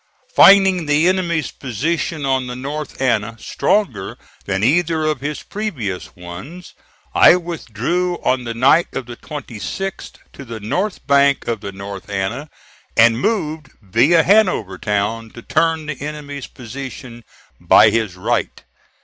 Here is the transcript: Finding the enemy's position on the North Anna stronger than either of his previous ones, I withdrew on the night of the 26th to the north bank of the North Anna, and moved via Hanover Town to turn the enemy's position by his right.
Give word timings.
Finding 0.33 0.87
the 0.87 1.07
enemy's 1.07 1.51
position 1.51 2.25
on 2.25 2.47
the 2.47 2.55
North 2.55 2.99
Anna 2.99 3.37
stronger 3.39 4.17
than 4.45 4.63
either 4.63 5.03
of 5.05 5.21
his 5.21 5.43
previous 5.43 6.15
ones, 6.15 6.73
I 7.13 7.35
withdrew 7.35 8.15
on 8.23 8.43
the 8.43 8.55
night 8.55 8.87
of 8.93 9.05
the 9.05 9.15
26th 9.15 10.13
to 10.33 10.43
the 10.43 10.59
north 10.59 11.05
bank 11.05 11.47
of 11.47 11.61
the 11.61 11.71
North 11.71 12.09
Anna, 12.09 12.49
and 12.97 13.21
moved 13.21 13.69
via 13.79 14.23
Hanover 14.23 14.79
Town 14.79 15.29
to 15.35 15.43
turn 15.43 15.85
the 15.85 16.01
enemy's 16.01 16.47
position 16.47 17.23
by 17.59 17.91
his 17.91 18.15
right. 18.15 18.63